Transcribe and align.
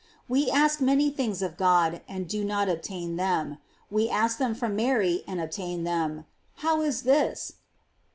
We 0.27 0.49
ask 0.49 0.81
many 0.81 1.11
things 1.11 1.43
of 1.43 1.57
God 1.57 2.01
and 2.07 2.27
do 2.27 2.43
not 2.43 2.67
obtain 2.67 3.17
them; 3.17 3.59
we 3.91 4.09
ask 4.09 4.39
the;n 4.39 4.55
from 4.55 4.75
Mary 4.75 5.23
and 5.27 5.39
obtain 5.39 5.83
them; 5.83 6.25
how 6.55 6.81
is 6.81 7.03
this? 7.03 7.51